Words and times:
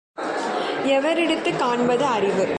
எவரிடத்துக் 0.85 1.59
காண்பது 1.59 2.05
அறிவு? 2.05 2.47